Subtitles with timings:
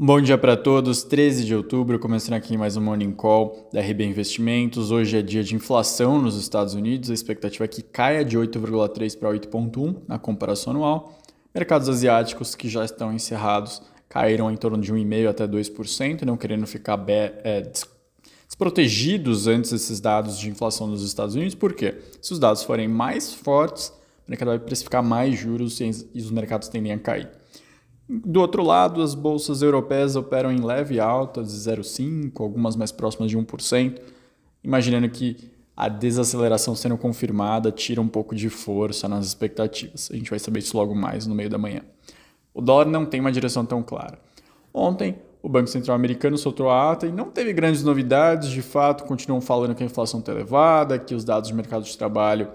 [0.00, 4.04] Bom dia para todos, 13 de outubro, começando aqui mais um Morning Call da RB
[4.04, 4.92] Investimentos.
[4.92, 9.18] Hoje é dia de inflação nos Estados Unidos, a expectativa é que caia de 8,3
[9.18, 11.18] para 8,1 na comparação anual.
[11.52, 16.64] Mercados asiáticos que já estão encerrados caíram em torno de 1,5% até 2%, não querendo
[16.68, 17.68] ficar é,
[18.46, 21.96] desprotegidos antes desses dados de inflação nos Estados Unidos, por quê?
[22.22, 26.68] Se os dados forem mais fortes, o mercado vai precificar mais juros e os mercados
[26.68, 27.28] tendem a cair.
[28.08, 33.30] Do outro lado, as bolsas europeias operam em leve alta de 0,5%, algumas mais próximas
[33.30, 34.00] de 1%,
[34.64, 35.36] imaginando que
[35.76, 40.08] a desaceleração sendo confirmada tira um pouco de força nas expectativas.
[40.10, 41.82] A gente vai saber isso logo mais no meio da manhã.
[42.54, 44.18] O dólar não tem uma direção tão clara.
[44.72, 49.04] Ontem, o Banco Central americano soltou a ata e não teve grandes novidades, de fato,
[49.04, 52.48] continuam falando que a inflação está elevada, que os dados de mercado de trabalho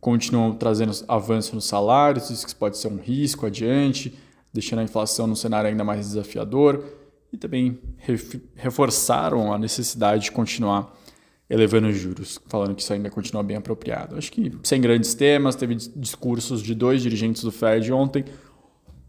[0.00, 4.16] continuam trazendo avanço nos salários, isso pode ser um risco adiante
[4.52, 6.84] deixando a inflação num cenário ainda mais desafiador
[7.32, 7.78] e também
[8.54, 10.96] reforçaram a necessidade de continuar
[11.48, 14.16] elevando os juros, falando que isso ainda continua bem apropriado.
[14.16, 18.24] Acho que sem grandes temas, teve discursos de dois dirigentes do Fed ontem.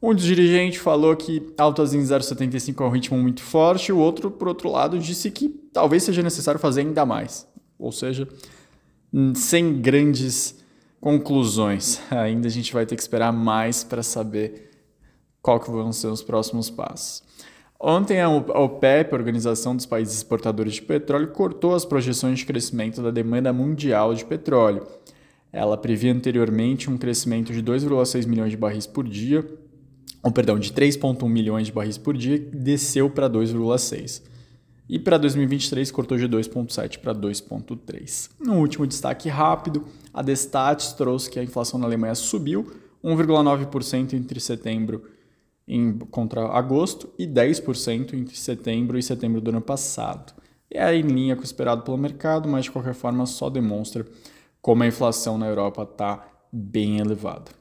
[0.02, 4.31] Um dos dirigentes falou que altas em 0,75 é um ritmo muito forte, o outro,
[4.31, 7.48] por outro lado, disse que talvez seja necessário fazer ainda mais.
[7.78, 8.28] Ou seja,
[9.36, 10.59] sem grandes
[11.00, 12.00] conclusões.
[12.11, 14.70] Ainda a gente vai ter que esperar mais para saber
[15.42, 17.23] qual que vão ser os próximos passos.
[17.80, 23.02] Ontem a OPEP, a Organização dos Países Exportadores de Petróleo, cortou as projeções de crescimento
[23.02, 24.86] da demanda mundial de petróleo.
[25.52, 29.44] Ela previa anteriormente um crescimento de 2,6 milhões de barris por dia,
[30.22, 34.22] ou perdão, de 3,1 milhões de barris por dia, desceu para 2,6.
[34.88, 38.30] E para 2023 cortou de 2,7 para 2,3.
[38.39, 42.70] No último destaque rápido, a Destats trouxe que a inflação na Alemanha subiu
[43.03, 45.20] 1,9% entre setembro e
[45.67, 50.34] em, contra agosto e 10% entre setembro e setembro do ano passado.
[50.70, 54.06] É em linha com o esperado pelo mercado, mas de qualquer forma só demonstra
[54.62, 57.52] como a inflação na Europa está bem elevada.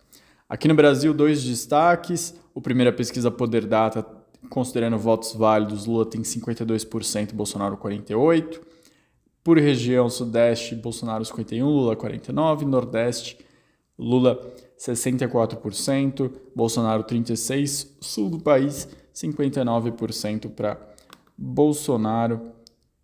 [0.49, 2.35] Aqui no Brasil, dois destaques.
[2.55, 4.05] O primeiro é a pesquisa Poder Data,
[4.49, 8.61] considerando votos válidos, Lula tem 52%, Bolsonaro 48%.
[9.43, 13.39] Por região, Sudeste, Bolsonaro 51%, Lula 49%, Nordeste,
[14.01, 14.41] Lula
[14.79, 20.81] 64%, Bolsonaro 36%, sul do país 59% para
[21.37, 22.53] Bolsonaro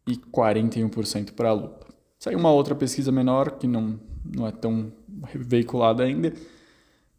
[0.06, 1.78] e 41% para Lula.
[2.18, 4.90] Saiu uma outra pesquisa menor que não, não é tão
[5.34, 6.32] veiculada ainda.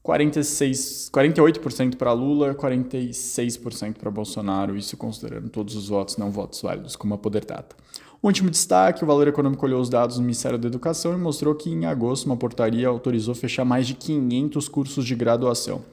[0.01, 6.95] 46, 48% para Lula, 46% para Bolsonaro, isso considerando todos os votos não votos válidos,
[6.95, 7.75] como a Poder Data.
[8.22, 11.53] O último destaque: o Valor Econômico olhou os dados do Ministério da Educação e mostrou
[11.53, 15.83] que em agosto uma portaria autorizou fechar mais de 500 cursos de graduação.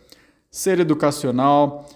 [0.50, 1.88] Ser Educacional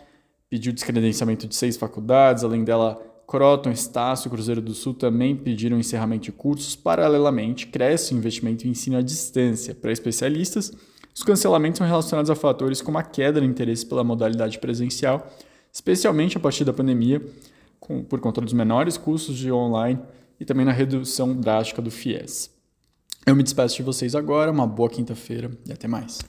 [0.51, 6.25] pediu descredenciamento de seis faculdades, além dela, Croton, Estácio Cruzeiro do Sul também pediram encerramento
[6.25, 6.75] de cursos.
[6.75, 9.75] Paralelamente, cresce o investimento em ensino à distância.
[9.75, 10.73] Para especialistas,
[11.15, 15.31] os cancelamentos são relacionados a fatores como a queda no interesse pela modalidade presencial,
[15.71, 17.21] especialmente a partir da pandemia,
[17.79, 19.99] com, por conta dos menores custos de online
[20.41, 22.51] e também na redução drástica do FIES.
[23.27, 26.21] Eu me despeço de vocês agora, uma boa quinta-feira e até mais.